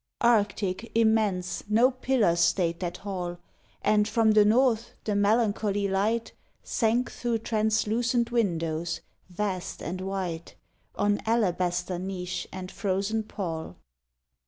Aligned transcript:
Arctic, 0.25 0.89
immense, 0.97 1.63
no 1.69 1.91
pillar 1.91 2.35
stayed 2.35 2.79
that 2.79 2.97
hall, 2.97 3.37
And 3.83 4.07
from 4.07 4.31
the 4.31 4.43
north 4.43 4.93
the 5.03 5.15
melancholy 5.15 5.87
light 5.87 6.31
Sank 6.63 7.11
through 7.11 7.37
translucent 7.45 8.31
windows, 8.31 9.01
vast 9.29 9.83
and 9.83 10.01
white, 10.01 10.55
On 10.95 11.19
alabaster 11.27 11.99
niche 11.99 12.47
and 12.51 12.71
frozen 12.71 13.21
pall. 13.21 13.75